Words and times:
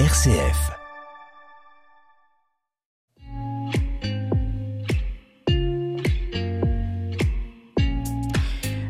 RCF. 0.00 0.72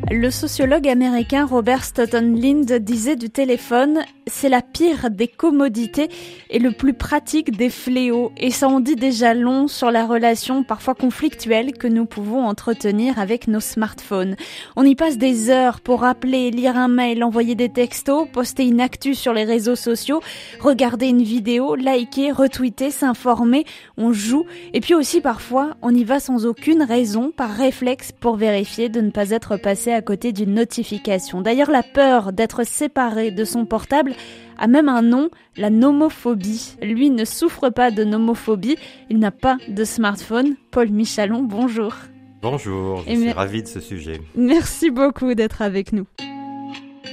Le 0.09 0.31
sociologue 0.31 0.87
américain 0.87 1.45
Robert 1.45 1.83
Stoughton 1.83 2.33
Lind 2.33 2.73
disait 2.79 3.15
du 3.15 3.29
téléphone 3.29 4.03
c'est 4.27 4.49
la 4.49 4.61
pire 4.61 5.09
des 5.11 5.27
commodités 5.27 6.09
et 6.49 6.59
le 6.59 6.71
plus 6.71 6.93
pratique 6.93 7.55
des 7.55 7.69
fléaux. 7.69 8.31
Et 8.37 8.51
ça 8.51 8.67
en 8.67 8.79
dit 8.79 8.95
déjà 8.95 9.33
long 9.33 9.67
sur 9.67 9.91
la 9.91 10.05
relation 10.05 10.63
parfois 10.63 10.95
conflictuelle 10.95 11.73
que 11.73 11.87
nous 11.87 12.05
pouvons 12.05 12.45
entretenir 12.45 13.19
avec 13.19 13.47
nos 13.47 13.59
smartphones. 13.59 14.35
On 14.75 14.83
y 14.83 14.95
passe 14.95 15.17
des 15.17 15.49
heures 15.49 15.81
pour 15.81 16.03
appeler, 16.03 16.51
lire 16.51 16.75
un 16.75 16.87
mail, 16.87 17.23
envoyer 17.23 17.55
des 17.55 17.69
textos, 17.69 18.27
poster 18.31 18.65
une 18.65 18.81
actu 18.81 19.15
sur 19.15 19.33
les 19.33 19.43
réseaux 19.43 19.75
sociaux, 19.75 20.21
regarder 20.59 21.07
une 21.07 21.23
vidéo, 21.23 21.75
liker, 21.75 22.31
retweeter, 22.31 22.91
s'informer. 22.91 23.65
On 23.97 24.11
joue. 24.11 24.45
Et 24.73 24.81
puis 24.81 24.95
aussi 24.95 25.21
parfois, 25.21 25.75
on 25.81 25.93
y 25.93 26.03
va 26.03 26.19
sans 26.19 26.45
aucune 26.45 26.83
raison, 26.83 27.31
par 27.35 27.51
réflexe, 27.51 28.11
pour 28.11 28.37
vérifier 28.37 28.89
de 28.89 29.01
ne 29.01 29.11
pas 29.11 29.29
être 29.29 29.57
passé 29.57 29.91
à 29.91 30.01
côté 30.01 30.31
d'une 30.31 30.53
notification. 30.53 31.41
D'ailleurs, 31.41 31.71
la 31.71 31.83
peur 31.83 32.33
d'être 32.33 32.65
séparé 32.65 33.31
de 33.31 33.45
son 33.45 33.65
portable 33.65 34.14
a 34.57 34.67
même 34.67 34.89
un 34.89 35.01
nom, 35.01 35.29
la 35.57 35.69
nomophobie. 35.69 36.75
Lui 36.81 37.09
ne 37.09 37.25
souffre 37.25 37.69
pas 37.69 37.91
de 37.91 38.03
nomophobie, 38.03 38.77
il 39.09 39.19
n'a 39.19 39.31
pas 39.31 39.57
de 39.67 39.83
smartphone. 39.83 40.55
Paul 40.71 40.89
Michalon, 40.89 41.43
bonjour. 41.43 41.93
Bonjour, 42.41 43.03
je 43.07 43.15
suis 43.15 43.31
ravi 43.31 43.63
de 43.63 43.67
ce 43.67 43.79
sujet. 43.79 44.21
Merci 44.35 44.91
beaucoup 44.91 45.33
d'être 45.33 45.61
avec 45.61 45.93
nous. 45.93 46.05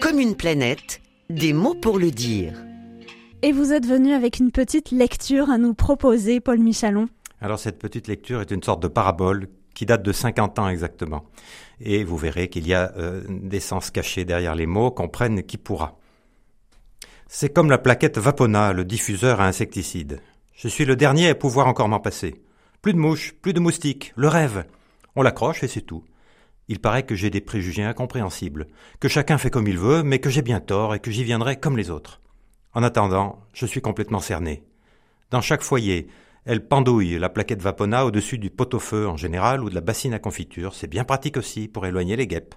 Comme 0.01 0.19
une 0.19 0.34
planète, 0.34 1.01
des 1.30 1.52
mots 1.52 1.74
pour 1.74 1.98
le 1.98 2.10
dire. 2.10 2.52
Et 3.43 3.52
vous 3.52 3.73
êtes 3.73 3.87
venu 3.87 4.12
avec 4.12 4.38
une 4.38 4.52
petite 4.52 4.91
lecture 4.91 5.51
à 5.51 5.59
nous 5.59 5.74
proposer, 5.74 6.40
Paul 6.40 6.59
Michalon. 6.59 7.09
Alors 7.40 7.59
cette 7.59 7.79
petite 7.79 8.07
lecture 8.07 8.40
est 8.40 8.51
une 8.51 8.62
sorte 8.62 8.82
de 8.82 8.88
parabole 8.88 9.49
qui 9.74 9.87
date 9.87 10.02
de 10.02 10.12
50 10.12 10.59
ans 10.59 10.68
exactement. 10.68 11.24
Et 11.80 12.05
vous 12.05 12.16
verrez 12.16 12.49
qu'il 12.49 12.66
y 12.68 12.74
a 12.74 12.93
euh, 12.96 13.23
des 13.29 13.59
sens 13.59 13.90
cachés 13.90 14.24
derrière 14.24 14.55
les 14.55 14.66
mots, 14.66 14.90
qu'on 14.90 15.09
prenne 15.09 15.43
qui 15.43 15.57
pourra. 15.57 15.99
C'est 17.35 17.51
comme 17.51 17.71
la 17.71 17.79
plaquette 17.79 18.19
Vapona, 18.19 18.75
le 18.75 18.85
diffuseur 18.85 19.41
à 19.41 19.47
insecticides. 19.47 20.21
Je 20.52 20.69
suis 20.69 20.85
le 20.85 20.97
dernier 20.97 21.30
à 21.30 21.35
pouvoir 21.35 21.66
encore 21.66 21.89
m'en 21.89 21.99
passer. 21.99 22.43
Plus 22.83 22.93
de 22.93 22.99
mouches, 22.99 23.33
plus 23.41 23.55
de 23.55 23.59
moustiques, 23.59 24.13
le 24.16 24.29
rêve. 24.29 24.66
On 25.16 25.23
l'accroche 25.23 25.63
et 25.63 25.66
c'est 25.66 25.80
tout. 25.80 26.05
Il 26.69 26.79
paraît 26.79 27.05
que 27.05 27.15
j'ai 27.15 27.30
des 27.30 27.41
préjugés 27.41 27.85
incompréhensibles, 27.85 28.66
que 29.01 29.09
chacun 29.09 29.39
fait 29.39 29.49
comme 29.49 29.66
il 29.66 29.79
veut, 29.79 30.02
mais 30.02 30.19
que 30.19 30.29
j'ai 30.29 30.43
bien 30.43 30.61
tort 30.61 30.95
et 30.95 30.99
que 30.99 31.11
j'y 31.11 31.24
viendrai 31.24 31.57
comme 31.57 31.79
les 31.79 31.89
autres. 31.89 32.21
En 32.74 32.83
attendant, 32.83 33.41
je 33.55 33.65
suis 33.65 33.80
complètement 33.80 34.21
cerné. 34.21 34.63
Dans 35.30 35.41
chaque 35.41 35.63
foyer, 35.63 36.09
elle 36.45 36.69
pendouille 36.69 37.19
la 37.19 37.30
plaquette 37.30 37.63
Vapona 37.63 38.05
au-dessus 38.05 38.37
du 38.37 38.51
pot-au-feu 38.51 39.09
en 39.09 39.17
général 39.17 39.65
ou 39.65 39.71
de 39.71 39.74
la 39.74 39.80
bassine 39.80 40.13
à 40.13 40.19
confiture. 40.19 40.74
C'est 40.74 40.87
bien 40.87 41.05
pratique 41.05 41.39
aussi 41.39 41.67
pour 41.67 41.87
éloigner 41.87 42.15
les 42.15 42.27
guêpes. 42.27 42.55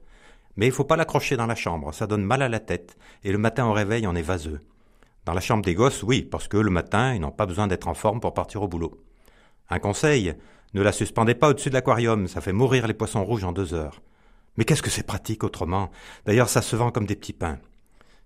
Mais 0.57 0.67
il 0.67 0.71
faut 0.71 0.85
pas 0.85 0.95
l'accrocher 0.95 1.35
dans 1.35 1.45
la 1.45 1.55
chambre, 1.55 1.93
ça 1.93 2.07
donne 2.07 2.23
mal 2.23 2.41
à 2.41 2.49
la 2.49 2.59
tête, 2.59 2.97
et 3.23 3.31
le 3.31 3.37
matin 3.37 3.65
au 3.65 3.73
réveil 3.73 4.07
on 4.07 4.15
est 4.15 4.21
vaseux. 4.21 4.59
Dans 5.25 5.33
la 5.33 5.41
chambre 5.41 5.65
des 5.65 5.73
gosses, 5.73 6.03
oui, 6.03 6.21
parce 6.21 6.47
que 6.47 6.57
le 6.57 6.69
matin, 6.69 7.13
ils 7.13 7.19
n'ont 7.19 7.31
pas 7.31 7.47
besoin 7.47 7.67
d'être 7.67 7.87
en 7.87 7.95
forme 7.95 8.19
pour 8.19 8.33
partir 8.33 8.61
au 8.61 8.67
boulot. 8.67 9.01
Un 9.69 9.79
conseil, 9.79 10.35
ne 10.73 10.81
la 10.81 10.91
suspendez 10.91 11.33
pas 11.33 11.49
au-dessus 11.49 11.69
de 11.69 11.73
l'aquarium, 11.73 12.27
ça 12.27 12.41
fait 12.41 12.53
mourir 12.53 12.85
les 12.87 12.93
poissons 12.93 13.25
rouges 13.25 13.43
en 13.43 13.51
deux 13.51 13.73
heures. 13.73 14.01
Mais 14.55 14.65
qu'est-ce 14.65 14.83
que 14.83 14.89
c'est 14.89 15.05
pratique 15.05 15.43
autrement? 15.43 15.89
D'ailleurs, 16.25 16.47
ça 16.47 16.61
se 16.61 16.75
vend 16.75 16.91
comme 16.91 17.07
des 17.07 17.15
petits 17.15 17.33
pains. 17.33 17.57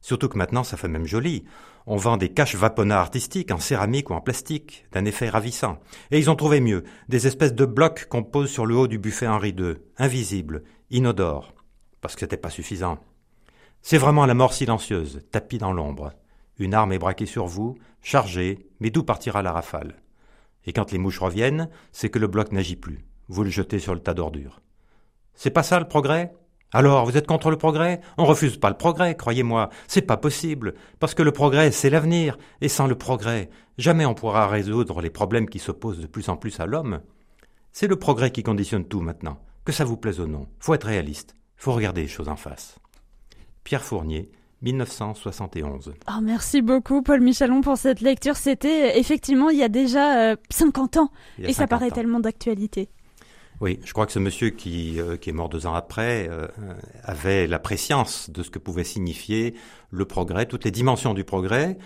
Surtout 0.01 0.29
que 0.29 0.37
maintenant, 0.37 0.63
ça 0.63 0.77
fait 0.77 0.87
même 0.87 1.05
joli. 1.05 1.45
On 1.85 1.95
vend 1.95 2.17
des 2.17 2.29
caches 2.29 2.55
vapona 2.55 2.99
artistiques 2.99 3.51
en 3.51 3.59
céramique 3.59 4.09
ou 4.09 4.13
en 4.13 4.21
plastique, 4.21 4.85
d'un 4.91 5.05
effet 5.05 5.29
ravissant. 5.29 5.79
Et 6.11 6.19
ils 6.19 6.29
ont 6.29 6.35
trouvé 6.35 6.59
mieux, 6.59 6.83
des 7.07 7.27
espèces 7.27 7.53
de 7.53 7.65
blocs 7.65 8.05
qu'on 8.09 8.23
pose 8.23 8.49
sur 8.49 8.65
le 8.65 8.75
haut 8.75 8.87
du 8.87 8.99
buffet 8.99 9.27
Henri 9.27 9.55
II, 9.57 9.75
invisibles, 9.97 10.63
inodores 10.91 11.53
parce 12.01 12.15
que 12.15 12.21
c'était 12.21 12.37
pas 12.37 12.49
suffisant. 12.49 12.99
C'est 13.81 13.97
vraiment 13.97 14.25
la 14.25 14.33
mort 14.33 14.53
silencieuse, 14.53 15.21
tapis 15.31 15.57
dans 15.57 15.73
l'ombre. 15.73 16.13
Une 16.57 16.73
arme 16.73 16.91
est 16.91 16.99
braquée 16.99 17.25
sur 17.25 17.45
vous, 17.45 17.77
chargée, 18.01 18.67
mais 18.79 18.89
d'où 18.89 19.03
partira 19.03 19.41
la 19.41 19.53
rafale? 19.53 19.95
Et 20.65 20.73
quand 20.73 20.91
les 20.91 20.97
mouches 20.97 21.19
reviennent, 21.19 21.69
c'est 21.91 22.09
que 22.09 22.19
le 22.19 22.27
bloc 22.27 22.51
n'agit 22.51 22.75
plus. 22.75 23.05
Vous 23.29 23.43
le 23.43 23.49
jetez 23.49 23.79
sur 23.79 23.93
le 23.93 24.01
tas 24.01 24.13
d'ordures. 24.13 24.61
C'est 25.33 25.51
pas 25.51 25.63
ça 25.63 25.79
le 25.79 25.87
progrès? 25.87 26.33
Alors, 26.73 27.05
vous 27.05 27.17
êtes 27.17 27.25
contre 27.25 27.49
le 27.49 27.57
progrès? 27.57 28.01
On 28.17 28.25
refuse 28.25 28.57
pas 28.57 28.69
le 28.69 28.77
progrès, 28.77 29.15
croyez-moi. 29.15 29.69
C'est 29.87 30.03
pas 30.03 30.17
possible. 30.17 30.75
Parce 30.99 31.15
que 31.15 31.23
le 31.23 31.31
progrès, 31.31 31.71
c'est 31.71 31.89
l'avenir. 31.89 32.37
Et 32.61 32.67
sans 32.67 32.85
le 32.85 32.95
progrès, 32.95 33.49
jamais 33.77 34.05
on 34.05 34.13
pourra 34.13 34.47
résoudre 34.47 35.01
les 35.01 35.09
problèmes 35.09 35.49
qui 35.49 35.59
s'opposent 35.59 36.01
de 36.01 36.07
plus 36.07 36.29
en 36.29 36.35
plus 36.35 36.59
à 36.59 36.65
l'homme. 36.65 37.01
C'est 37.71 37.87
le 37.87 37.95
progrès 37.95 38.31
qui 38.31 38.43
conditionne 38.43 38.85
tout 38.85 39.01
maintenant. 39.01 39.41
Que 39.63 39.71
ça 39.71 39.85
vous 39.85 39.97
plaise 39.97 40.19
ou 40.19 40.27
non. 40.27 40.47
Faut 40.59 40.73
être 40.73 40.87
réaliste 40.87 41.35
faut 41.59 41.73
regarder 41.73 42.01
les 42.01 42.07
choses 42.07 42.29
en 42.29 42.37
face. 42.37 42.79
Pierre 43.63 43.83
Fournier, 43.83 44.31
1971. 44.61 45.93
Oh, 46.07 46.21
merci 46.21 46.61
beaucoup 46.61 47.01
Paul 47.01 47.21
Michalon 47.21 47.61
pour 47.61 47.77
cette 47.77 48.01
lecture. 48.01 48.35
C'était 48.37 48.97
effectivement 48.97 49.49
il 49.49 49.57
y 49.57 49.63
a 49.63 49.69
déjà 49.69 50.35
50 50.49 50.97
euh, 50.97 51.01
ans 51.01 51.11
et 51.37 51.53
ça 51.53 51.67
paraît 51.67 51.91
tellement 51.91 52.19
d'actualité. 52.19 52.89
Oui, 53.61 53.79
je 53.83 53.91
crois 53.91 54.05
que 54.05 54.13
ce 54.13 54.19
monsieur 54.19 54.51
qui, 54.51 55.01
euh, 55.01 55.17
qui 55.17 55.29
est 55.29 55.33
mort 55.33 55.49
deux 55.49 55.67
ans 55.67 55.73
après 55.73 56.29
euh, 56.29 56.47
avait 57.03 57.45
la 57.45 57.59
préscience 57.59 58.29
de 58.29 58.41
ce 58.41 58.49
que 58.49 58.59
pouvait 58.59 58.85
signifier 58.85 59.53
le 59.91 60.05
progrès, 60.05 60.45
toutes 60.45 60.63
les 60.63 60.71
dimensions 60.71 61.13
du 61.13 61.25
progrès, 61.25 61.77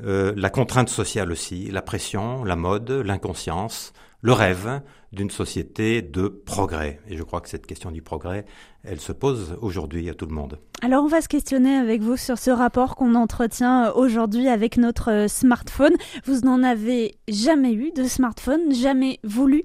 la 0.00 0.48
contrainte 0.48 0.88
sociale 0.88 1.32
aussi, 1.32 1.72
la 1.72 1.82
pression, 1.82 2.44
la 2.44 2.54
mode, 2.54 2.90
l'inconscience, 2.90 3.92
le 4.20 4.32
rêve 4.32 4.82
d'une 5.12 5.30
société 5.30 6.02
de 6.02 6.28
progrès. 6.28 7.00
Et 7.08 7.16
je 7.16 7.22
crois 7.22 7.40
que 7.40 7.48
cette 7.48 7.66
question 7.66 7.90
du 7.90 8.02
progrès, 8.02 8.44
elle 8.84 9.00
se 9.00 9.12
pose 9.12 9.56
aujourd'hui 9.60 10.10
à 10.10 10.14
tout 10.14 10.26
le 10.26 10.34
monde. 10.34 10.58
Alors 10.82 11.04
on 11.04 11.08
va 11.08 11.20
se 11.20 11.28
questionner 11.28 11.76
avec 11.76 12.02
vous 12.02 12.16
sur 12.16 12.38
ce 12.38 12.50
rapport 12.50 12.96
qu'on 12.96 13.14
entretient 13.14 13.92
aujourd'hui 13.92 14.48
avec 14.48 14.76
notre 14.76 15.10
euh, 15.10 15.28
smartphone. 15.28 15.94
Vous 16.24 16.40
n'en 16.40 16.62
avez 16.62 17.16
jamais 17.28 17.72
eu 17.72 17.90
de 17.92 18.04
smartphone, 18.04 18.72
jamais 18.74 19.18
voulu? 19.24 19.64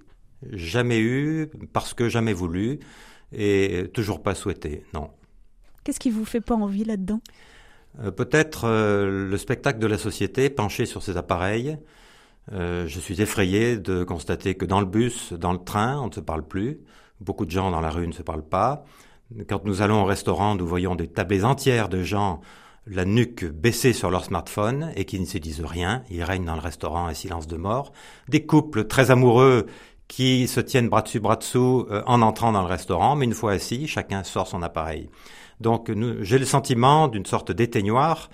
Jamais 0.51 0.99
eu, 0.99 1.47
parce 1.71 1.93
que 1.93 2.09
jamais 2.09 2.33
voulu, 2.33 2.79
et 3.31 3.89
toujours 3.93 4.21
pas 4.21 4.35
souhaité, 4.35 4.83
non. 4.93 5.09
Qu'est-ce 5.83 5.99
qui 5.99 6.11
vous 6.11 6.25
fait 6.25 6.41
pas 6.41 6.55
envie 6.55 6.83
là-dedans? 6.83 7.21
Euh, 7.99 8.11
Peut-être 8.11 8.65
euh, 8.65 9.29
le 9.29 9.37
spectacle 9.37 9.79
de 9.79 9.87
la 9.87 9.97
société 9.97 10.49
penché 10.49 10.85
sur 10.85 11.01
ses 11.01 11.17
appareils, 11.17 11.77
euh, 12.51 12.87
je 12.87 12.99
suis 12.99 13.21
effrayé 13.21 13.77
de 13.77 14.03
constater 14.03 14.55
que 14.55 14.65
dans 14.65 14.79
le 14.79 14.85
bus, 14.85 15.33
dans 15.33 15.53
le 15.53 15.63
train, 15.63 15.99
on 15.99 16.07
ne 16.07 16.11
se 16.11 16.19
parle 16.19 16.45
plus. 16.45 16.79
Beaucoup 17.21 17.45
de 17.45 17.51
gens 17.51 17.71
dans 17.71 17.81
la 17.81 17.89
rue 17.89 18.07
ne 18.07 18.11
se 18.11 18.23
parlent 18.23 18.47
pas. 18.47 18.83
Quand 19.47 19.63
nous 19.65 19.81
allons 19.81 20.01
au 20.01 20.05
restaurant, 20.05 20.55
nous 20.55 20.67
voyons 20.67 20.95
des 20.95 21.07
tablées 21.07 21.45
entières 21.45 21.89
de 21.89 22.03
gens 22.03 22.41
la 22.85 23.05
nuque 23.05 23.45
baissée 23.45 23.93
sur 23.93 24.11
leur 24.11 24.25
smartphone 24.25 24.91
et 24.95 25.05
qui 25.05 25.19
ne 25.19 25.25
se 25.25 25.37
disent 25.37 25.61
rien. 25.61 26.03
Il 26.09 26.21
règne 26.23 26.43
dans 26.43 26.55
le 26.55 26.61
restaurant 26.61 27.07
un 27.07 27.13
silence 27.13 27.47
de 27.47 27.55
mort. 27.55 27.93
Des 28.27 28.45
couples 28.45 28.85
très 28.85 29.09
amoureux 29.09 29.67
qui 30.09 30.47
se 30.47 30.59
tiennent 30.59 30.89
bras 30.89 31.01
dessus 31.01 31.21
bras 31.21 31.37
dessous 31.37 31.87
euh, 31.89 32.03
en 32.05 32.21
entrant 32.21 32.51
dans 32.51 32.61
le 32.61 32.67
restaurant, 32.67 33.15
mais 33.15 33.25
une 33.25 33.33
fois 33.33 33.53
assis, 33.53 33.87
chacun 33.87 34.23
sort 34.23 34.47
son 34.47 34.61
appareil. 34.61 35.09
Donc 35.61 35.89
j'ai 36.21 36.39
le 36.39 36.45
sentiment 36.45 37.07
d'une 37.07 37.25
sorte 37.25 37.51
d'éteignoir 37.51 38.29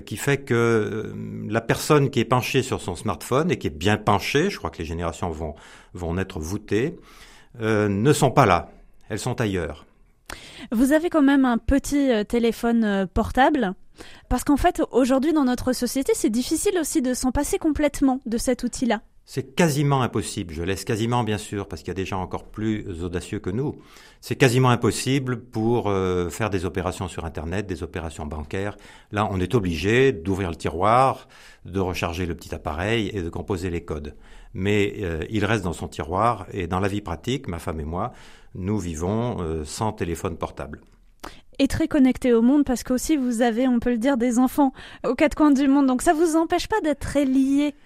qui 0.00 0.16
fait 0.16 0.38
que 0.38 0.54
euh, 0.54 1.12
la 1.48 1.60
personne 1.60 2.10
qui 2.10 2.20
est 2.20 2.24
penchée 2.24 2.62
sur 2.62 2.80
son 2.80 2.96
smartphone 2.96 3.50
et 3.50 3.58
qui 3.58 3.66
est 3.66 3.76
bien 3.76 3.96
penchée, 3.96 4.50
je 4.50 4.58
crois 4.58 4.70
que 4.70 4.78
les 4.78 4.84
générations 4.84 5.30
vont, 5.30 5.54
vont 5.92 6.16
être 6.18 6.40
voûtées, 6.40 6.96
euh, 7.60 7.88
ne 7.88 8.12
sont 8.12 8.30
pas 8.30 8.46
là. 8.46 8.70
Elles 9.08 9.18
sont 9.18 9.40
ailleurs. 9.40 9.86
Vous 10.72 10.92
avez 10.92 11.10
quand 11.10 11.22
même 11.22 11.44
un 11.44 11.58
petit 11.58 12.10
téléphone 12.26 13.06
portable 13.12 13.74
parce 14.28 14.42
qu'en 14.42 14.56
fait, 14.56 14.82
aujourd'hui, 14.90 15.32
dans 15.32 15.44
notre 15.44 15.72
société, 15.72 16.12
c'est 16.14 16.30
difficile 16.30 16.78
aussi 16.80 17.02
de 17.02 17.14
s'en 17.14 17.30
passer 17.30 17.58
complètement 17.58 18.20
de 18.26 18.38
cet 18.38 18.64
outil-là. 18.64 19.02
C'est 19.26 19.54
quasiment 19.54 20.02
impossible. 20.02 20.52
Je 20.52 20.62
laisse 20.62 20.84
quasiment, 20.84 21.24
bien 21.24 21.38
sûr, 21.38 21.66
parce 21.66 21.80
qu'il 21.80 21.88
y 21.88 21.92
a 21.92 21.94
des 21.94 22.04
gens 22.04 22.20
encore 22.20 22.44
plus 22.44 23.02
audacieux 23.02 23.38
que 23.38 23.48
nous. 23.48 23.76
C'est 24.20 24.36
quasiment 24.36 24.68
impossible 24.68 25.40
pour 25.40 25.88
euh, 25.88 26.28
faire 26.28 26.50
des 26.50 26.66
opérations 26.66 27.08
sur 27.08 27.24
Internet, 27.24 27.66
des 27.66 27.82
opérations 27.82 28.26
bancaires. 28.26 28.76
Là, 29.12 29.26
on 29.30 29.40
est 29.40 29.54
obligé 29.54 30.12
d'ouvrir 30.12 30.50
le 30.50 30.56
tiroir, 30.56 31.26
de 31.64 31.80
recharger 31.80 32.26
le 32.26 32.34
petit 32.34 32.54
appareil 32.54 33.10
et 33.14 33.22
de 33.22 33.30
composer 33.30 33.70
les 33.70 33.82
codes. 33.82 34.14
Mais 34.52 34.96
euh, 35.00 35.24
il 35.30 35.44
reste 35.46 35.64
dans 35.64 35.72
son 35.72 35.88
tiroir 35.88 36.46
et 36.52 36.66
dans 36.66 36.80
la 36.80 36.88
vie 36.88 37.00
pratique, 37.00 37.48
ma 37.48 37.58
femme 37.58 37.80
et 37.80 37.84
moi, 37.84 38.12
nous 38.54 38.78
vivons 38.78 39.38
euh, 39.40 39.64
sans 39.64 39.92
téléphone 39.92 40.36
portable 40.36 40.80
et 41.60 41.68
très 41.68 41.86
connecté 41.86 42.32
au 42.32 42.42
monde 42.42 42.64
parce 42.64 42.82
qu'aussi 42.82 43.16
vous 43.16 43.40
avez, 43.40 43.68
on 43.68 43.78
peut 43.78 43.92
le 43.92 43.98
dire, 43.98 44.16
des 44.16 44.40
enfants 44.40 44.72
aux 45.06 45.14
quatre 45.14 45.36
coins 45.36 45.52
du 45.52 45.68
monde. 45.68 45.86
Donc 45.86 46.02
ça 46.02 46.12
vous 46.12 46.34
empêche 46.34 46.66
pas 46.66 46.80
d'être 46.80 46.98
très 46.98 47.24
lié 47.24 47.76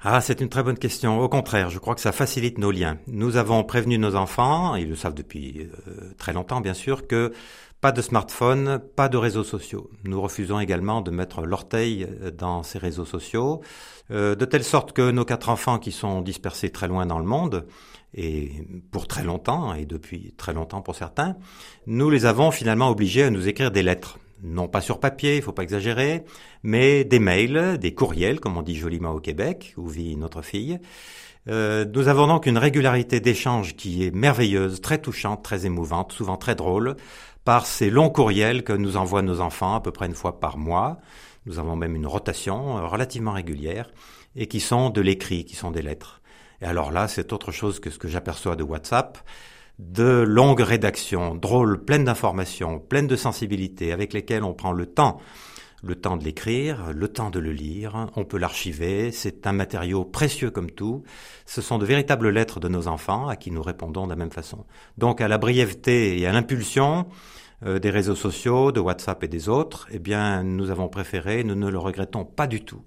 ah, 0.00 0.20
c'est 0.20 0.40
une 0.40 0.48
très 0.48 0.62
bonne 0.62 0.78
question. 0.78 1.20
Au 1.20 1.28
contraire, 1.28 1.70
je 1.70 1.78
crois 1.80 1.96
que 1.96 2.00
ça 2.00 2.12
facilite 2.12 2.58
nos 2.58 2.70
liens. 2.70 2.98
Nous 3.08 3.36
avons 3.36 3.64
prévenu 3.64 3.98
nos 3.98 4.14
enfants, 4.14 4.76
ils 4.76 4.88
le 4.88 4.94
savent 4.94 5.14
depuis 5.14 5.68
euh, 5.88 6.12
très 6.16 6.32
longtemps 6.32 6.60
bien 6.60 6.74
sûr, 6.74 7.08
que 7.08 7.32
pas 7.80 7.90
de 7.90 8.00
smartphone, 8.00 8.80
pas 8.94 9.08
de 9.08 9.16
réseaux 9.16 9.42
sociaux. 9.42 9.90
Nous 10.04 10.20
refusons 10.20 10.60
également 10.60 11.00
de 11.00 11.10
mettre 11.10 11.42
l'orteil 11.42 12.06
euh, 12.22 12.30
dans 12.30 12.62
ces 12.62 12.78
réseaux 12.78 13.04
sociaux, 13.04 13.60
euh, 14.12 14.36
de 14.36 14.44
telle 14.44 14.62
sorte 14.62 14.92
que 14.92 15.10
nos 15.10 15.24
quatre 15.24 15.48
enfants 15.48 15.80
qui 15.80 15.90
sont 15.90 16.20
dispersés 16.20 16.70
très 16.70 16.86
loin 16.86 17.04
dans 17.04 17.18
le 17.18 17.24
monde, 17.24 17.66
et 18.14 18.52
pour 18.92 19.08
très 19.08 19.24
longtemps, 19.24 19.74
et 19.74 19.84
depuis 19.84 20.32
très 20.36 20.54
longtemps 20.54 20.80
pour 20.80 20.94
certains, 20.94 21.36
nous 21.88 22.08
les 22.08 22.24
avons 22.24 22.52
finalement 22.52 22.88
obligés 22.88 23.24
à 23.24 23.30
nous 23.30 23.48
écrire 23.48 23.72
des 23.72 23.82
lettres 23.82 24.18
non 24.42 24.68
pas 24.68 24.80
sur 24.80 25.00
papier, 25.00 25.36
il 25.36 25.42
faut 25.42 25.52
pas 25.52 25.62
exagérer, 25.62 26.24
mais 26.62 27.04
des 27.04 27.18
mails, 27.18 27.78
des 27.78 27.94
courriels, 27.94 28.40
comme 28.40 28.56
on 28.56 28.62
dit 28.62 28.76
joliment 28.76 29.12
au 29.12 29.20
Québec, 29.20 29.74
où 29.76 29.88
vit 29.88 30.16
notre 30.16 30.42
fille. 30.42 30.78
Euh, 31.48 31.84
nous 31.84 32.08
avons 32.08 32.26
donc 32.26 32.46
une 32.46 32.58
régularité 32.58 33.20
d'échange 33.20 33.74
qui 33.76 34.04
est 34.04 34.14
merveilleuse, 34.14 34.80
très 34.80 34.98
touchante, 34.98 35.42
très 35.42 35.66
émouvante, 35.66 36.12
souvent 36.12 36.36
très 36.36 36.54
drôle, 36.54 36.96
par 37.44 37.66
ces 37.66 37.90
longs 37.90 38.10
courriels 38.10 38.64
que 38.64 38.72
nous 38.72 38.96
envoient 38.96 39.22
nos 39.22 39.40
enfants 39.40 39.74
à 39.74 39.80
peu 39.80 39.90
près 39.90 40.06
une 40.06 40.14
fois 40.14 40.40
par 40.40 40.58
mois. 40.58 40.98
Nous 41.46 41.58
avons 41.58 41.76
même 41.76 41.96
une 41.96 42.06
rotation 42.06 42.78
euh, 42.78 42.86
relativement 42.86 43.32
régulière 43.32 43.90
et 44.36 44.46
qui 44.46 44.60
sont 44.60 44.90
de 44.90 45.00
l'écrit, 45.00 45.44
qui 45.44 45.56
sont 45.56 45.70
des 45.70 45.82
lettres. 45.82 46.20
Et 46.60 46.66
alors 46.66 46.90
là, 46.90 47.08
c'est 47.08 47.32
autre 47.32 47.52
chose 47.52 47.80
que 47.80 47.90
ce 47.90 47.98
que 47.98 48.08
j'aperçois 48.08 48.56
de 48.56 48.62
WhatsApp 48.62 49.18
de 49.78 50.24
longues 50.26 50.60
rédactions, 50.60 51.34
drôles, 51.34 51.84
pleines 51.84 52.04
d'informations, 52.04 52.80
pleines 52.80 53.06
de 53.06 53.16
sensibilité, 53.16 53.92
avec 53.92 54.12
lesquelles 54.12 54.42
on 54.42 54.54
prend 54.54 54.72
le 54.72 54.86
temps, 54.86 55.20
le 55.82 55.94
temps 55.94 56.16
de 56.16 56.24
l'écrire, 56.24 56.92
le 56.92 57.08
temps 57.08 57.30
de 57.30 57.38
le 57.38 57.52
lire, 57.52 58.08
on 58.16 58.24
peut 58.24 58.38
l'archiver, 58.38 59.12
c'est 59.12 59.46
un 59.46 59.52
matériau 59.52 60.04
précieux 60.04 60.50
comme 60.50 60.70
tout, 60.70 61.04
ce 61.46 61.62
sont 61.62 61.78
de 61.78 61.86
véritables 61.86 62.28
lettres 62.30 62.58
de 62.58 62.68
nos 62.68 62.88
enfants 62.88 63.28
à 63.28 63.36
qui 63.36 63.52
nous 63.52 63.62
répondons 63.62 64.04
de 64.04 64.10
la 64.10 64.16
même 64.16 64.32
façon. 64.32 64.64
Donc 64.96 65.20
à 65.20 65.28
la 65.28 65.38
brièveté 65.38 66.18
et 66.18 66.26
à 66.26 66.32
l'impulsion 66.32 67.06
euh, 67.64 67.78
des 67.78 67.90
réseaux 67.90 68.16
sociaux, 68.16 68.72
de 68.72 68.80
WhatsApp 68.80 69.22
et 69.22 69.28
des 69.28 69.48
autres, 69.48 69.86
eh 69.92 70.00
bien 70.00 70.42
nous 70.42 70.70
avons 70.70 70.88
préféré, 70.88 71.44
nous 71.44 71.54
ne 71.54 71.68
le 71.68 71.78
regrettons 71.78 72.24
pas 72.24 72.48
du 72.48 72.64
tout, 72.64 72.82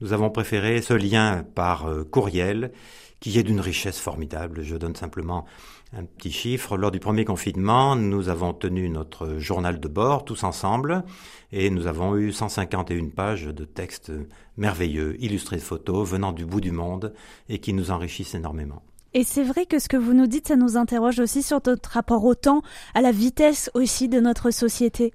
nous 0.00 0.14
avons 0.14 0.30
préféré 0.30 0.80
ce 0.80 0.94
lien 0.94 1.44
par 1.54 1.86
euh, 1.86 2.04
courriel 2.04 2.72
qui 3.20 3.38
est 3.38 3.44
d'une 3.44 3.60
richesse 3.60 4.00
formidable. 4.00 4.62
Je 4.62 4.76
donne 4.76 4.96
simplement 4.96 5.44
un 5.92 6.04
petit 6.04 6.32
chiffre. 6.32 6.76
Lors 6.76 6.90
du 6.90 7.00
premier 7.00 7.24
confinement, 7.24 7.96
nous 7.96 8.28
avons 8.28 8.52
tenu 8.54 8.88
notre 8.88 9.38
journal 9.38 9.80
de 9.80 9.88
bord 9.88 10.24
tous 10.24 10.44
ensemble 10.44 11.04
et 11.52 11.70
nous 11.70 11.86
avons 11.86 12.16
eu 12.16 12.32
151 12.32 13.08
pages 13.08 13.44
de 13.44 13.64
textes 13.64 14.12
merveilleux, 14.56 15.16
illustrés 15.22 15.56
de 15.56 15.62
photos 15.62 16.08
venant 16.08 16.32
du 16.32 16.46
bout 16.46 16.60
du 16.60 16.72
monde 16.72 17.12
et 17.48 17.58
qui 17.58 17.72
nous 17.72 17.90
enrichissent 17.90 18.34
énormément. 18.34 18.82
Et 19.14 19.24
c'est 19.24 19.44
vrai 19.44 19.66
que 19.66 19.78
ce 19.78 19.88
que 19.88 19.98
vous 19.98 20.14
nous 20.14 20.26
dites, 20.26 20.48
ça 20.48 20.56
nous 20.56 20.78
interroge 20.78 21.18
aussi 21.18 21.42
sur 21.42 21.60
notre 21.66 21.90
rapport 21.90 22.24
au 22.24 22.34
temps, 22.34 22.62
à 22.94 23.02
la 23.02 23.12
vitesse 23.12 23.70
aussi 23.74 24.08
de 24.08 24.20
notre 24.20 24.50
société. 24.50 25.12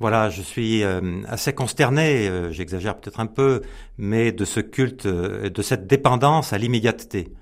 Voilà, 0.00 0.30
je 0.30 0.40
suis 0.40 0.82
euh, 0.82 1.22
assez 1.28 1.52
consterné, 1.52 2.28
euh, 2.28 2.50
j'exagère 2.50 2.96
peut-être 2.96 3.20
un 3.20 3.26
peu, 3.26 3.60
mais 3.98 4.32
de 4.32 4.44
ce 4.44 4.60
culte, 4.60 5.06
euh, 5.06 5.50
de 5.50 5.62
cette 5.62 5.86
dépendance 5.86 6.52
à 6.52 6.58
l'immédiateté. 6.58 7.32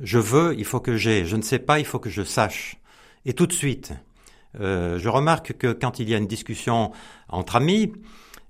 Je 0.00 0.18
veux, 0.18 0.54
il 0.58 0.64
faut 0.64 0.80
que 0.80 0.96
j'ai. 0.96 1.24
Je 1.24 1.36
ne 1.36 1.42
sais 1.42 1.58
pas, 1.58 1.78
il 1.78 1.84
faut 1.84 1.98
que 1.98 2.10
je 2.10 2.22
sache. 2.22 2.76
Et 3.24 3.32
tout 3.32 3.46
de 3.46 3.52
suite. 3.52 3.92
Euh, 4.60 4.98
je 4.98 5.08
remarque 5.08 5.54
que 5.54 5.72
quand 5.72 5.98
il 5.98 6.08
y 6.08 6.14
a 6.14 6.18
une 6.18 6.26
discussion 6.26 6.92
entre 7.28 7.56
amis, 7.56 7.92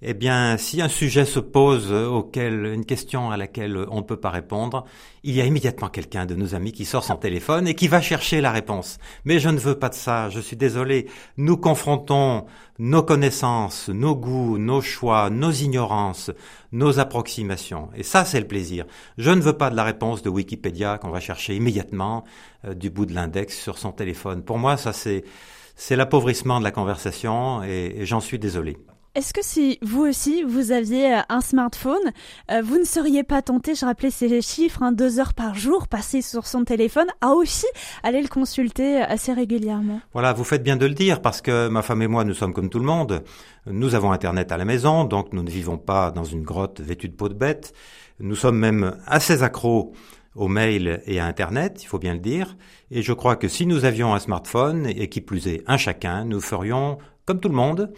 eh 0.03 0.13
bien, 0.13 0.57
si 0.59 0.83
un 0.83 0.89
sujet 0.89 1.25
se 1.25 1.41
pose 1.41 1.93
auquel, 1.93 2.67
une 2.67 2.85
question 2.85 3.31
à 3.31 3.37
laquelle 3.37 3.87
on 3.91 3.99
ne 3.99 4.03
peut 4.03 4.19
pas 4.19 4.31
répondre, 4.31 4.85
il 5.23 5.35
y 5.35 5.41
a 5.41 5.47
immédiatement 5.47 5.89
quelqu'un 5.89 6.27
de 6.27 6.35
nos 6.35 6.55
amis 6.55 6.73
qui 6.73 6.85
sort 6.85 7.05
son 7.05 7.17
téléphone 7.17 7.67
et 7.67 7.75
qui 7.75 7.89
va 7.89 8.03
chercher 8.03 8.41
la 8.41 8.51
réponse. 8.51 8.99
Mais 9.25 9.39
je 9.39 9.49
ne 9.49 9.59
veux 9.59 9.79
pas 9.79 9.89
de 9.89 9.95
ça, 9.95 10.29
je 10.29 10.41
suis 10.41 10.57
désolé. 10.57 11.07
Nous 11.39 11.57
confrontons 11.57 12.45
nos 12.79 13.03
connaissances, 13.03 13.89
nos 13.89 14.15
goûts, 14.15 14.59
nos 14.59 14.83
choix, 14.83 15.31
nos 15.31 15.53
ignorances, 15.53 16.31
nos 16.73 16.99
approximations. 16.99 17.89
Et 17.95 18.03
ça, 18.03 18.25
c'est 18.25 18.41
le 18.41 18.47
plaisir. 18.47 18.85
Je 19.17 19.31
ne 19.31 19.41
veux 19.41 19.57
pas 19.57 19.71
de 19.71 19.77
la 19.77 19.85
réponse 19.85 20.23
de 20.23 20.29
Wikipédia 20.29 20.99
qu'on 20.99 21.11
va 21.11 21.21
chercher 21.21 21.57
immédiatement 21.57 22.25
euh, 22.65 22.75
du 22.75 22.91
bout 22.91 23.07
de 23.07 23.15
l'index 23.15 23.59
sur 23.59 23.79
son 23.79 23.93
téléphone. 23.93 24.43
Pour 24.43 24.59
moi, 24.59 24.77
ça, 24.77 24.93
c'est, 24.93 25.25
c'est 25.77 25.97
l'appauvrissement 25.97 26.59
de 26.59 26.65
la 26.65 26.73
conversation 26.73 27.63
et 27.63 28.05
j'en 28.05 28.21
suis 28.21 28.39
désolé. 28.39 28.77
Est-ce 29.15 29.33
que 29.33 29.45
si 29.45 29.79
vous 29.81 30.03
aussi, 30.03 30.43
vous 30.43 30.73
aviez 30.73 31.15
euh, 31.15 31.21
un 31.29 31.41
smartphone, 31.41 32.03
euh, 32.51 32.63
vous 32.63 32.79
ne 32.79 32.85
seriez 32.85 33.23
pas 33.23 33.43
tenté, 33.43 33.77
je 33.77 33.85
rappelais 33.85 34.11
ces 34.11 34.43
chiffres, 34.43 34.83
hein, 34.83 34.91
deux 34.91 35.21
heures 35.21 35.35
par 35.35 35.55
jour 35.55 35.87
passées 35.87 36.21
sur 36.21 36.49
son 36.49 36.65
téléphone, 36.65 37.07
à 37.21 37.31
aussi 37.31 37.67
aller 38.03 38.21
le 38.21 38.27
consulter 38.27 39.01
euh, 39.01 39.07
assez 39.07 39.33
régulièrement? 39.33 40.01
Voilà, 40.15 40.33
vous 40.33 40.43
faites 40.43 40.65
bien 40.65 40.77
de 40.77 40.85
le 40.85 40.95
dire, 40.95 41.23
parce 41.23 41.41
que 41.41 41.69
ma 41.69 41.83
femme 41.83 42.03
et 42.03 42.09
moi, 42.09 42.25
nous 42.25 42.35
sommes 42.35 42.53
comme 42.53 42.69
tout 42.69 42.81
le 42.81 42.87
monde. 42.87 43.23
Nous 43.67 43.95
avons 43.95 44.11
Internet 44.11 44.51
à 44.51 44.57
la 44.57 44.65
maison, 44.65 45.05
donc 45.05 45.33
nous 45.33 45.45
ne 45.45 45.51
vivons 45.51 45.79
pas 45.79 46.11
dans 46.11 46.25
une 46.25 46.43
grotte 46.43 46.81
vêtue 46.81 47.09
de 47.09 47.15
peau 47.15 47.29
de 47.29 47.35
bête. 47.35 47.73
Nous 48.19 48.35
sommes 48.35 48.59
même 48.59 48.97
assez 49.07 49.45
accros 49.45 49.93
au 50.35 50.49
mail 50.49 51.03
et 51.07 51.21
à 51.21 51.27
Internet, 51.27 51.85
il 51.85 51.87
faut 51.87 52.01
bien 52.01 52.15
le 52.15 52.21
dire. 52.21 52.57
Et 52.91 53.03
je 53.03 53.13
crois 53.13 53.37
que 53.37 53.47
si 53.47 53.65
nous 53.65 53.85
avions 53.85 54.13
un 54.13 54.19
smartphone, 54.19 54.89
et 54.89 55.09
qui 55.09 55.21
plus 55.21 55.47
est 55.47 55.63
un 55.69 55.77
chacun, 55.77 56.25
nous 56.25 56.41
ferions 56.41 56.99
comme 57.27 57.39
tout 57.39 57.49
le 57.49 57.55
monde. 57.55 57.93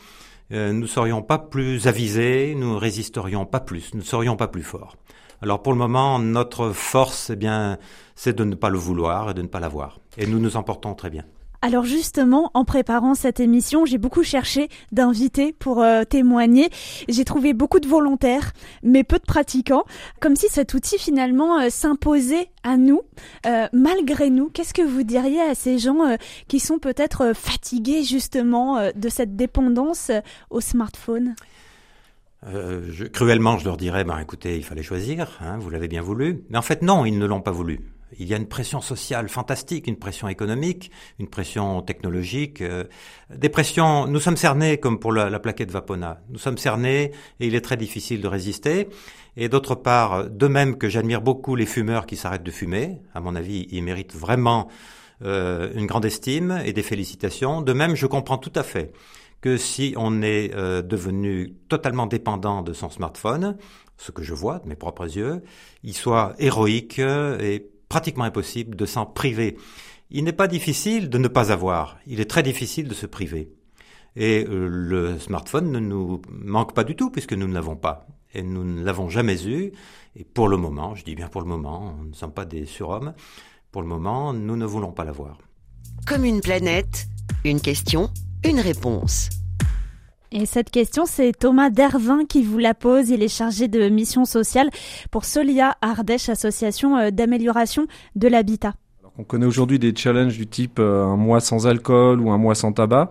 Euh, 0.53 0.73
nous 0.73 0.87
serions 0.87 1.23
pas 1.23 1.39
plus 1.39 1.89
avisés, 1.89 2.55
nous 2.57 2.79
résisterions 2.79 3.47
pas 3.47 3.61
plus, 3.61 3.95
nous 3.95 4.03
serions 4.03 4.37
pas 4.37 4.47
plus 4.47 4.63
forts. 4.63 4.97
Alors 5.43 5.63
pour 5.63 5.73
le 5.73 5.79
moment, 5.79 6.19
notre 6.19 6.71
force, 6.71 7.31
eh 7.31 7.37
bien, 7.37 7.79
c'est 8.15 8.37
de 8.37 8.45
ne 8.45 8.55
pas 8.55 8.71
le 8.71 8.79
vouloir 8.79 9.31
et 9.31 9.35
de 9.35 9.43
ne 9.43 9.49
pas 9.49 9.61
l'avoir. 9.61 9.99
Et 10.17 10.27
nous 10.27 10.39
nous 10.39 10.57
en 10.57 10.63
portons 10.63 10.95
très 10.95 11.11
bien. 11.11 11.25
Alors 11.63 11.85
justement, 11.85 12.51
en 12.55 12.65
préparant 12.65 13.15
cette 13.15 13.41
émission, 13.41 13.87
j'ai 13.87 13.99
beaucoup 13.99 14.23
cherché 14.23 14.69
d'invités 14.93 15.53
pour 15.53 15.83
euh, 15.83 16.05
témoigner. 16.05 16.69
J'ai 17.09 17.25
trouvé 17.25 17.55
beaucoup 17.55 17.81
de 17.81 17.89
volontaires, 17.89 18.53
mais 18.83 19.05
peu 19.05 19.19
de 19.19 19.25
pratiquants, 19.25 19.85
comme 20.21 20.37
si 20.37 20.49
cet 20.49 20.75
outil 20.75 20.99
finalement 20.99 21.59
euh, 21.61 21.69
s'imposait 21.71 22.49
à 22.63 22.77
nous, 22.77 23.03
euh, 23.47 23.67
malgré 23.73 24.31
nous. 24.31 24.49
Qu'est-ce 24.51 24.75
que 24.75 24.83
vous 24.83 25.03
diriez 25.03 25.41
à 25.41 25.55
ces 25.55 25.79
gens 25.79 26.17
qui 26.49 26.61
sont 26.61 26.79
peut-être 26.79 27.33
fatigués 27.35 28.03
justement 28.03 28.91
de 28.95 29.09
cette 29.09 29.37
dépendance 29.37 30.11
au 30.51 30.61
smartphone? 30.61 31.35
Cruellement, 33.13 33.59
je 33.59 33.65
leur 33.65 33.77
dirais, 33.77 34.05
ben, 34.05 34.19
écoutez, 34.19 34.57
il 34.57 34.65
fallait 34.65 34.83
choisir, 34.83 35.39
hein, 35.41 35.59
vous 35.59 35.71
l'avez 35.71 35.89
bien 35.89 36.03
voulu. 36.03 36.45
Mais 36.51 36.59
en 36.59 36.63
fait, 36.63 36.83
non, 36.83 37.05
ils 37.05 37.19
ne 37.19 37.27
l'ont 37.27 37.41
pas 37.41 37.51
voulu. 37.51 37.81
Il 38.19 38.29
y 38.29 38.35
a 38.35 38.37
une 38.37 38.47
pression 38.47 38.81
sociale 38.81 39.29
fantastique, 39.29 39.89
une 39.89 39.97
pression 39.97 40.29
économique, 40.29 40.91
une 41.19 41.27
pression 41.27 41.83
technologique, 41.83 42.61
euh, 42.61 42.85
des 43.35 43.49
pressions. 43.49 44.07
Nous 44.07 44.21
sommes 44.21 44.37
cernés, 44.37 44.79
comme 44.79 45.01
pour 45.01 45.13
la, 45.13 45.39
plaquette 45.41 45.71
Vapona. 45.71 46.21
Nous 46.29 46.39
sommes 46.39 46.59
cernés 46.59 47.11
et 47.41 47.47
il 47.47 47.55
est 47.55 47.61
très 47.61 47.77
difficile 47.77 48.21
de 48.21 48.29
résister. 48.29 48.89
Et 49.37 49.49
d'autre 49.49 49.75
part, 49.75 50.31
de 50.31 50.47
même 50.47 50.79
que 50.79 50.89
j'admire 50.89 51.21
beaucoup 51.21 51.57
les 51.57 51.67
fumeurs 51.67 52.07
qui 52.07 52.17
s'arrêtent 52.17 52.45
de 52.45 52.51
fumer, 52.51 53.01
à 53.13 53.21
mon 53.21 53.35
avis, 53.35 53.67
ils 53.71 53.83
méritent 53.83 54.15
vraiment 54.15 54.69
euh, 55.23 55.73
une 55.75 55.87
grande 55.87 56.05
estime 56.05 56.63
et 56.65 56.73
des 56.73 56.83
félicitations. 56.83 57.61
De 57.61 57.73
même, 57.73 57.97
je 57.97 58.07
comprends 58.07 58.39
tout 58.39 58.53
à 58.55 58.63
fait 58.63 58.93
que 59.41 59.57
si 59.57 59.95
on 59.97 60.23
est 60.23 60.55
euh, 60.55 60.81
devenu 60.81 61.55
totalement 61.69 62.07
dépendant 62.07 62.63
de 62.63 62.73
son 62.73 62.89
smartphone, 62.89 63.57
ce 63.99 64.13
que 64.13 64.23
je 64.23 64.33
vois 64.33 64.61
de 64.61 64.69
mes 64.69 64.77
propres 64.77 65.05
yeux, 65.05 65.43
il 65.83 65.95
soit 65.95 66.35
héroïque 66.39 66.99
et 66.99 67.71
pratiquement 67.89 68.25
impossible 68.25 68.77
de 68.77 68.87
s'en 68.87 69.07
priver. 69.07 69.57
Il 70.11 70.25
n'est 70.25 70.33
pas 70.33 70.49
difficile 70.49 71.09
de 71.09 71.19
ne 71.19 71.29
pas 71.29 71.53
avoir, 71.53 71.99
il 72.07 72.21
est 72.21 72.31
très 72.31 72.43
difficile 72.43 72.89
de 72.89 72.95
se 72.95 73.07
priver. 73.07 73.51
Et 74.17 74.47
euh, 74.49 74.67
le 74.69 75.19
smartphone 75.19 75.71
ne 75.71 75.79
nous 75.79 76.23
manque 76.31 76.75
pas 76.75 76.85
du 76.85 76.97
tout 76.97 77.11
puisque 77.11 77.35
nous 77.35 77.47
ne 77.47 77.55
l'avons 77.55 77.77
pas. 77.77 78.07
Et 78.35 78.43
nous 78.43 78.65
ne 78.65 78.83
l'avons 78.83 79.09
jamais 79.09 79.47
eu. 79.47 79.73
Et 80.15 80.25
pour 80.25 80.49
le 80.49 80.57
moment, 80.57 80.95
je 80.95 81.05
dis 81.05 81.15
bien 81.15 81.29
pour 81.29 81.43
le 81.43 81.47
moment, 81.47 81.95
nous 81.99 82.09
ne 82.09 82.15
sommes 82.15 82.33
pas 82.33 82.45
des 82.45 82.65
surhommes, 82.65 83.15
pour 83.71 83.83
le 83.83 83.89
moment, 83.89 84.33
nous 84.33 84.57
ne 84.57 84.65
voulons 84.65 84.93
pas 84.93 85.05
l'avoir. 85.05 85.39
Comme 86.07 86.25
une 86.25 86.41
planète, 86.41 87.09
une 87.45 87.61
question, 87.61 88.09
une 88.45 88.61
réponse. 88.61 89.29
Et 90.33 90.45
cette 90.45 90.71
question, 90.71 91.05
c'est 91.07 91.33
Thomas 91.33 91.71
Dervin 91.71 92.25
qui 92.25 92.43
vous 92.43 92.59
la 92.59 92.75
pose. 92.75 93.11
Il 93.11 93.23
est 93.23 93.29
chargé 93.29 93.69
de 93.69 93.89
mission 93.89 94.25
sociale 94.25 94.71
pour 95.11 95.25
Solia 95.25 95.77
Ardèche, 95.81 96.29
association 96.29 96.97
euh, 96.97 97.11
d'amélioration 97.11 97.87
de 98.17 98.29
l'habitat. 98.29 98.75
On 99.19 99.25
connaît 99.25 99.47
aujourd'hui 99.47 99.79
des 99.79 99.95
challenges 99.95 100.37
du 100.37 100.47
type 100.47 100.79
euh, 100.79 101.05
un 101.05 101.17
mois 101.17 101.41
sans 101.41 101.67
alcool 101.67 102.21
ou 102.21 102.31
un 102.31 102.39
mois 102.39 102.55
sans 102.55 102.73
tabac. 102.73 103.09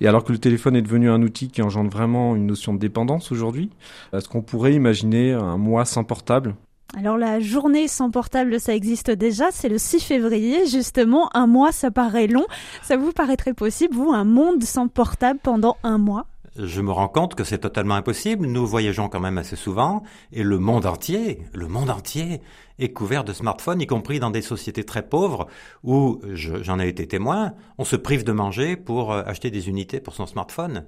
Et 0.00 0.08
alors 0.08 0.24
que 0.24 0.32
le 0.32 0.38
téléphone 0.38 0.76
est 0.76 0.82
devenu 0.82 1.08
un 1.08 1.22
outil 1.22 1.48
qui 1.48 1.62
engendre 1.62 1.90
vraiment 1.90 2.36
une 2.36 2.46
notion 2.46 2.74
de 2.74 2.78
dépendance 2.78 3.32
aujourd'hui, 3.32 3.70
est-ce 4.12 4.28
qu'on 4.28 4.42
pourrait 4.42 4.74
imaginer 4.74 5.32
un 5.32 5.56
mois 5.56 5.84
sans 5.84 6.04
portable? 6.04 6.56
Alors 6.94 7.16
la 7.16 7.40
journée 7.40 7.88
sans 7.88 8.10
portable, 8.10 8.60
ça 8.60 8.74
existe 8.74 9.10
déjà, 9.10 9.46
c'est 9.50 9.68
le 9.68 9.78
6 9.78 10.00
février, 10.00 10.66
justement, 10.66 11.28
un 11.34 11.46
mois, 11.46 11.72
ça 11.72 11.90
paraît 11.90 12.26
long. 12.26 12.46
Ça 12.82 12.96
vous 12.96 13.12
paraîtrait 13.12 13.54
possible, 13.54 13.94
vous, 13.94 14.12
un 14.12 14.24
monde 14.24 14.62
sans 14.62 14.88
portable 14.88 15.40
pendant 15.42 15.76
un 15.82 15.98
mois? 15.98 16.26
Je 16.58 16.80
me 16.80 16.90
rends 16.92 17.08
compte 17.08 17.34
que 17.34 17.44
c'est 17.44 17.58
totalement 17.58 17.94
impossible. 17.94 18.46
Nous 18.46 18.66
voyageons 18.66 19.08
quand 19.08 19.20
même 19.20 19.38
assez 19.38 19.56
souvent 19.56 20.02
et 20.32 20.42
le 20.42 20.58
monde 20.58 20.86
entier, 20.86 21.42
le 21.52 21.68
monde 21.68 21.90
entier 21.90 22.40
est 22.78 22.92
couvert 22.92 23.24
de 23.24 23.32
smartphones, 23.32 23.80
y 23.80 23.86
compris 23.86 24.20
dans 24.20 24.30
des 24.30 24.42
sociétés 24.42 24.84
très 24.84 25.02
pauvres 25.02 25.46
où, 25.84 26.20
j'en 26.32 26.78
ai 26.78 26.88
été 26.88 27.06
témoin, 27.06 27.54
on 27.78 27.84
se 27.84 27.96
prive 27.96 28.24
de 28.24 28.32
manger 28.32 28.76
pour 28.76 29.12
euh, 29.12 29.22
acheter 29.26 29.50
des 29.50 29.68
unités 29.68 30.00
pour 30.00 30.14
son 30.14 30.26
smartphone. 30.26 30.84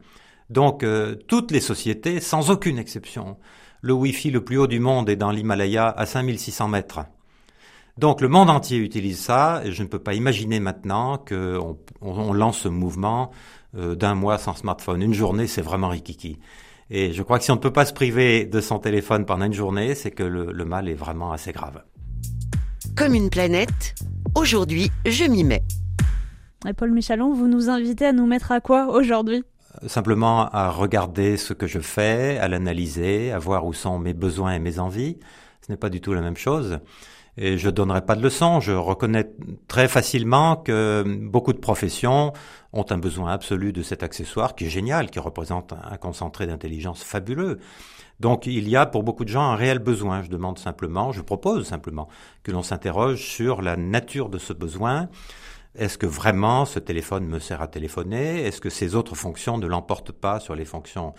Donc 0.51 0.83
euh, 0.83 1.17
toutes 1.27 1.51
les 1.51 1.61
sociétés, 1.61 2.21
sans 2.21 2.51
aucune 2.51 2.79
exception, 2.79 3.37
le 3.81 3.93
Wi-Fi 3.93 4.31
le 4.31 4.45
plus 4.45 4.59
haut 4.59 4.67
du 4.67 4.81
monde 4.81 5.09
est 5.09 5.17
dans 5.17 5.31
l'Himalaya 5.31 5.89
à 5.89 6.07
5600 6.07 6.69
mètres. 6.69 7.01
Donc 7.99 8.21
le 8.21 8.29
monde 8.29 8.49
entier 8.49 8.79
utilise 8.79 9.19
ça 9.19 9.61
et 9.65 9.73
je 9.73 9.83
ne 9.83 9.89
peux 9.89 9.99
pas 9.99 10.15
imaginer 10.15 10.61
maintenant 10.61 11.19
qu'on 11.19 11.77
on 12.01 12.33
lance 12.33 12.59
ce 12.59 12.69
mouvement 12.69 13.33
euh, 13.77 13.97
d'un 13.97 14.15
mois 14.15 14.39
sans 14.39 14.55
smartphone. 14.55 15.03
Une 15.03 15.15
journée, 15.15 15.49
c'est 15.49 15.63
vraiment 15.63 15.89
rikiki. 15.89 16.39
Et 16.91 17.13
je 17.13 17.23
crois 17.25 17.39
que 17.39 17.45
si 17.45 17.51
on 17.51 17.57
ne 17.57 17.61
peut 17.61 17.73
pas 17.73 17.85
se 17.85 17.93
priver 17.93 18.45
de 18.45 18.61
son 18.61 18.79
téléphone 18.79 19.27
pendant 19.27 19.47
une 19.47 19.53
journée, 19.53 19.97
c'est 19.97 20.13
que 20.13 20.23
le, 20.23 20.65
mal 20.65 20.89
est 20.89 20.95
vraiment 20.95 21.33
assez 21.33 21.51
grave. 21.51 21.83
Comme 22.97 23.15
une 23.15 23.31
planète, 23.31 23.97
aujourd'hui, 24.37 24.93
je 25.05 25.25
m'y 25.25 25.43
mets. 25.43 25.65
Et 26.69 26.75
Paul 26.75 26.93
Michalon, 26.93 27.33
vous 27.35 27.49
nous 27.49 27.69
invitez 27.69 28.07
à 28.07 28.13
nous 28.13 28.27
mettre 28.27 28.53
à 28.53 28.61
quoi 28.61 28.95
aujourd'hui? 28.95 29.43
Simplement 29.89 30.49
à 30.51 30.71
regarder 30.71 31.37
ce 31.37 31.53
que 31.53 31.67
je 31.67 31.81
fais, 31.81 32.39
à 32.39 32.47
l'analyser, 32.47 33.33
à 33.33 33.41
voir 33.41 33.67
où 33.67 33.73
sont 33.73 33.99
mes 33.99 34.15
besoins 34.15 34.55
et 34.55 34.61
mes 34.61 34.79
envies. 34.79 35.19
Ce 35.67 35.73
n'est 35.73 35.77
pas 35.77 35.91
du 35.91 36.01
tout 36.01 36.15
la 36.15 36.21
même 36.21 36.37
chose. 36.37 36.79
Et 37.41 37.57
je 37.57 37.71
donnerai 37.71 38.05
pas 38.05 38.17
de 38.17 38.23
leçons. 38.23 38.59
Je 38.59 38.73
reconnais 38.73 39.31
très 39.69 39.87
facilement 39.87 40.57
que 40.57 41.05
beaucoup 41.07 41.53
de 41.53 41.59
professions 41.59 42.33
ont 42.73 42.85
un 42.91 42.99
besoin 42.99 43.31
absolu 43.31 43.73
de 43.73 43.83
cet 43.83 44.03
accessoire 44.03 44.57
qui 44.57 44.65
est 44.65 44.69
génial, 44.69 45.09
qui 45.09 45.21
représente 45.21 45.73
un 45.73 45.97
concentré 45.99 46.49
d'intelligence 46.49 47.05
fabuleux. 47.05 47.61
Donc 48.19 48.47
il 48.47 48.69
y 48.69 48.75
a 48.75 48.87
pour 48.87 49.05
beaucoup 49.05 49.25
de 49.25 49.29
gens 49.29 49.53
un 49.53 49.55
réel 49.55 49.79
besoin. 49.79 50.23
Je 50.23 50.29
demande 50.31 50.59
simplement, 50.59 51.13
je 51.13 51.23
propose 51.23 51.65
simplement 51.65 52.09
que 52.43 52.51
l'on 52.51 52.65
s'interroge 52.65 53.23
sur 53.23 53.63
la 53.63 53.77
nature 53.77 54.31
de 54.31 54.39
ce 54.39 54.53
besoin. 54.53 55.09
Est-ce 55.77 55.97
que 55.97 56.07
vraiment 56.07 56.65
ce 56.65 56.81
téléphone 56.81 57.25
me 57.25 57.39
sert 57.39 57.63
à 57.63 57.69
téléphoner? 57.69 58.47
Est-ce 58.47 58.61
que 58.61 58.71
ces 58.71 58.97
autres 58.97 59.15
fonctions 59.15 59.59
ne 59.59 59.67
l'emportent 59.69 60.11
pas 60.11 60.41
sur 60.41 60.57
les 60.57 60.65
fonctions 60.65 61.15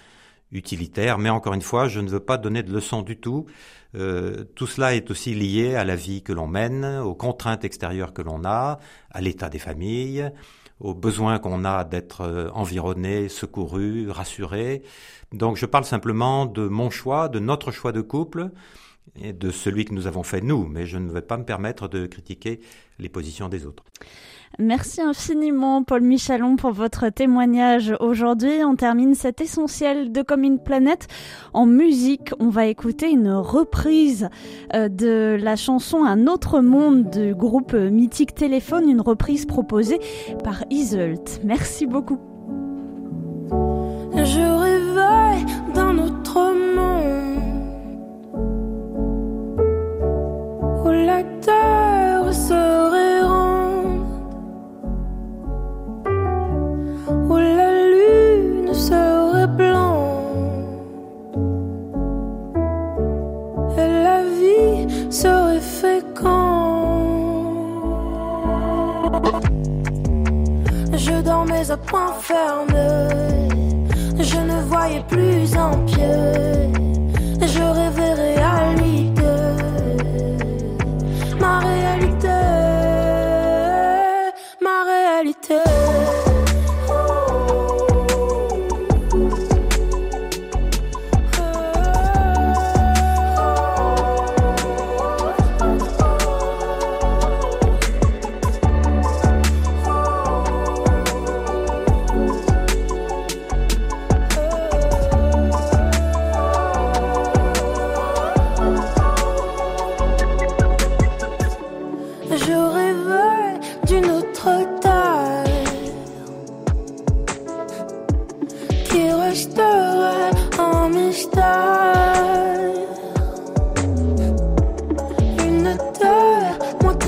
utilitaires 0.52 1.18
Mais 1.18 1.30
encore 1.30 1.54
une 1.54 1.62
fois, 1.62 1.88
je 1.88 2.00
ne 2.00 2.10
veux 2.10 2.20
pas 2.20 2.38
donner 2.38 2.64
de 2.64 2.72
leçons 2.72 3.02
du 3.02 3.18
tout. 3.18 3.46
Euh, 3.96 4.44
tout 4.56 4.68
cela 4.68 4.96
est 4.96 5.10
aussi 5.10 5.34
lié 5.34 5.76
à 5.76 5.84
la 5.84 5.96
vie 5.96 6.22
que 6.22 6.34
l'on 6.34 6.48
mène, 6.48 6.86
aux 6.86 7.16
contraintes 7.16 7.64
extérieures 7.64 8.14
que 8.14 8.22
l'on 8.22 8.44
a, 8.46 8.80
à 9.12 9.22
l'état 9.22 9.50
des 9.50 9.60
familles, 9.60 10.32
aux 10.80 10.94
besoins 10.94 11.40
qu'on 11.40 11.66
a 11.66 11.84
d'être 11.84 12.22
euh, 12.22 12.50
environné, 12.54 13.30
secouru, 13.30 14.10
rassuré. 14.12 14.84
Donc 15.34 15.58
je 15.58 15.66
parle 15.66 15.86
simplement 15.86 16.46
de 16.46 16.68
mon 16.68 16.90
choix, 16.90 17.30
de 17.30 17.40
notre 17.40 17.72
choix 17.72 17.92
de 17.92 18.02
couple 18.02 18.52
et 19.16 19.34
de 19.34 19.50
celui 19.50 19.86
que 19.86 19.94
nous 19.94 20.06
avons 20.06 20.24
fait 20.24 20.42
nous, 20.42 20.68
mais 20.68 20.86
je 20.86 20.98
ne 20.98 21.12
vais 21.12 21.22
pas 21.22 21.38
me 21.38 21.44
permettre 21.44 21.88
de 21.88 22.06
critiquer 22.06 22.60
les 23.00 23.10
positions 23.10 23.50
des 23.50 23.66
autres. 23.66 23.84
Merci 24.58 25.02
infiniment 25.02 25.84
Paul 25.84 26.02
Michalon 26.02 26.56
pour 26.56 26.72
votre 26.72 27.10
témoignage 27.10 27.94
aujourd'hui. 28.00 28.64
On 28.64 28.76
termine 28.76 29.14
cet 29.14 29.42
essentiel 29.42 30.12
de 30.12 30.22
Comme 30.22 30.44
une 30.44 30.60
planète 30.60 31.08
en 31.54 31.66
musique. 31.66 32.32
On 32.40 32.50
va 32.50 32.66
écouter 32.66 33.10
une 33.10 33.32
reprise 33.32 34.30
euh, 34.74 34.90
de 34.90 35.38
la 35.40 35.56
chanson 35.56 36.04
Un 36.04 36.28
autre 36.28 36.60
monde 36.62 37.10
du 37.10 37.36
groupe 37.36 37.74
Mythique 37.74 38.36
Téléphone, 38.36 38.90
une 38.90 39.02
reprise 39.02 39.46
proposée 39.46 40.00
par 40.44 40.64
Iselt. 40.70 41.42
Merci 41.44 41.86
beaucoup. 41.86 42.29
Je 71.02 71.22
dormais 71.22 71.72
à 71.72 71.78
point 71.78 72.14
fermé, 72.20 73.08
je 74.20 74.38
ne 74.38 74.62
voyais 74.68 75.04
plus 75.08 75.56
un 75.56 75.72
pied, 75.86 76.79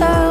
tchau. 0.02 0.31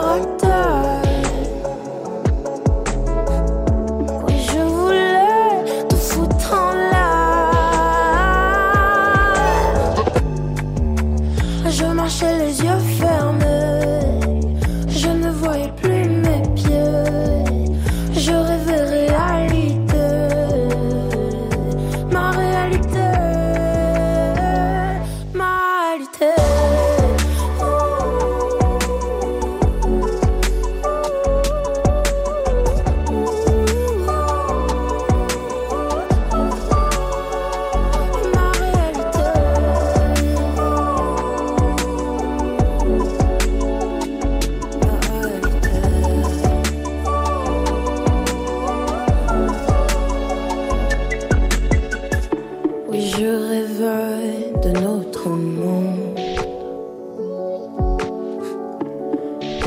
notre 54.72 55.28
monde. 55.28 56.18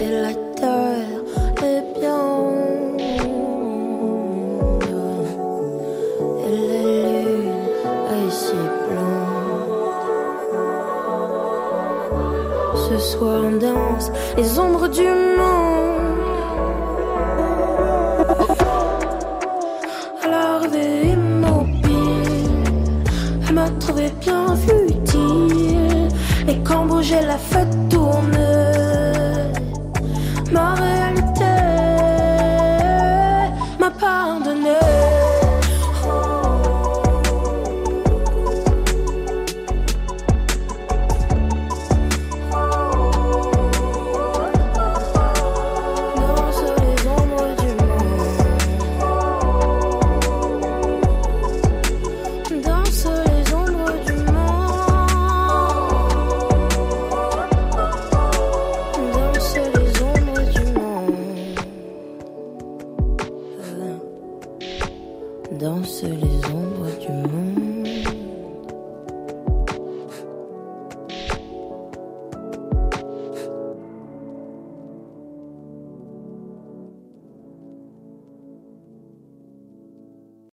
Et 0.02 0.12
la 0.22 0.34
terre 0.56 1.22
est 1.62 2.00
bien. 2.00 2.26
Et 6.46 6.58
la 6.70 6.82
lune 7.22 7.68
est 8.16 8.32
si 8.32 8.56
blonde. 8.88 9.74
Ce 12.90 12.98
soir 12.98 13.42
on 13.46 13.58
danse 13.58 14.12
les 14.38 14.60
ombres 14.60 14.88
du 14.88 15.04
monde. 15.04 15.23
je 23.54 23.60
me 23.60 23.80
trouvais 23.80 24.12
bien 24.20 24.56
futile. 24.56 26.08
Et 26.48 26.58
quand 26.64 26.86
bougeait 26.86 27.26
la 27.26 27.38
fête 27.38 27.76
tourne. 27.90 28.73